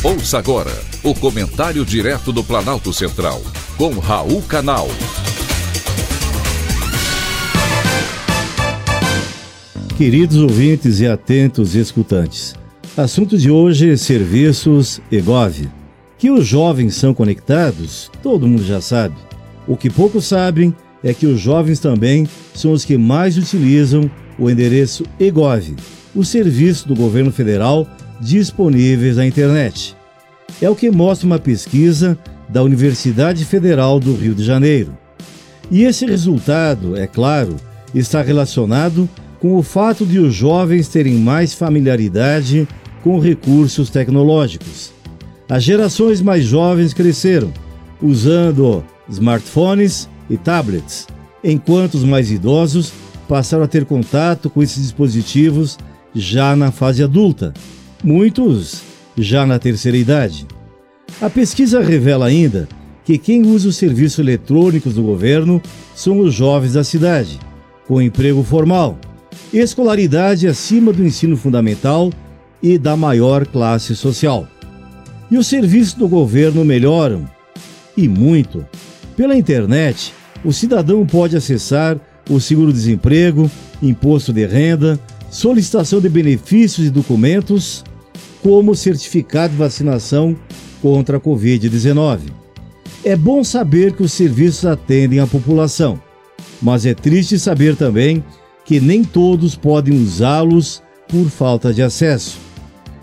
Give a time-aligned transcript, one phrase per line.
[0.00, 0.70] Ouça agora
[1.02, 3.42] o comentário direto do Planalto Central,
[3.76, 4.86] com Raul Canal.
[9.96, 12.54] Queridos ouvintes e atentos escutantes,
[12.96, 15.68] assunto de hoje: serviços EGOV.
[16.16, 19.16] Que os jovens são conectados, todo mundo já sabe.
[19.66, 24.48] O que poucos sabem é que os jovens também são os que mais utilizam o
[24.48, 25.74] endereço EGOV,
[26.14, 27.84] o serviço do governo federal
[28.20, 29.96] disponíveis na internet.
[30.60, 32.18] É o que mostra uma pesquisa
[32.48, 34.96] da Universidade Federal do Rio de Janeiro.
[35.70, 37.56] E esse resultado, é claro,
[37.94, 39.08] está relacionado
[39.40, 42.66] com o fato de os jovens terem mais familiaridade
[43.02, 44.92] com recursos tecnológicos.
[45.48, 47.52] As gerações mais jovens cresceram
[48.02, 51.06] usando smartphones e tablets,
[51.42, 52.92] enquanto os mais idosos
[53.28, 55.78] passaram a ter contato com esses dispositivos
[56.14, 57.52] já na fase adulta,
[58.02, 58.82] muitos
[59.16, 60.46] já na terceira idade.
[61.20, 62.68] A pesquisa revela ainda
[63.04, 65.62] que quem usa os serviços eletrônicos do governo
[65.94, 67.40] são os jovens da cidade,
[67.86, 68.98] com emprego formal,
[69.52, 72.12] escolaridade acima do ensino fundamental
[72.62, 74.46] e da maior classe social.
[75.30, 77.28] E os serviços do governo melhoram,
[77.96, 78.64] e muito.
[79.16, 80.12] Pela internet,
[80.44, 81.98] o cidadão pode acessar
[82.30, 83.50] o seguro-desemprego,
[83.82, 85.00] imposto de renda,
[85.30, 87.84] solicitação de benefícios e documentos,
[88.42, 90.36] como certificado de vacinação
[90.80, 92.20] contra a Covid-19.
[93.04, 96.00] É bom saber que os serviços atendem a população,
[96.60, 98.22] mas é triste saber também
[98.64, 102.36] que nem todos podem usá-los por falta de acesso.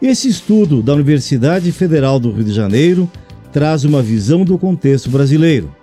[0.00, 3.10] Esse estudo da Universidade Federal do Rio de Janeiro
[3.52, 5.74] traz uma visão do contexto brasileiro,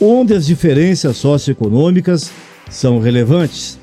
[0.00, 2.32] onde as diferenças socioeconômicas
[2.68, 3.78] são relevantes.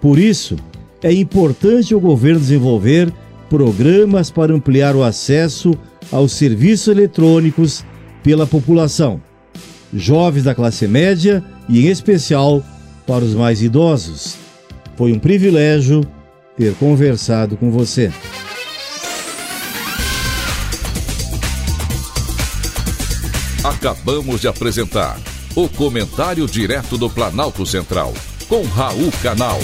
[0.00, 0.54] Por isso,
[1.02, 3.12] é importante o governo desenvolver
[3.48, 5.74] programas para ampliar o acesso
[6.10, 7.84] aos serviços eletrônicos
[8.22, 9.20] pela população,
[9.92, 12.62] jovens da classe média e, em especial,
[13.06, 14.36] para os mais idosos.
[14.96, 16.02] Foi um privilégio
[16.56, 18.12] ter conversado com você.
[23.64, 25.18] Acabamos de apresentar
[25.54, 28.14] o Comentário Direto do Planalto Central,
[28.48, 29.58] com Raul Canal.